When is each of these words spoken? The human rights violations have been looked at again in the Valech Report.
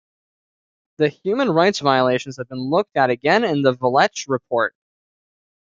The 0.97 1.09
human 1.09 1.51
rights 1.51 1.77
violations 1.77 2.37
have 2.37 2.49
been 2.49 2.57
looked 2.57 2.97
at 2.97 3.11
again 3.11 3.43
in 3.43 3.61
the 3.61 3.73
Valech 3.75 4.27
Report. 4.27 4.73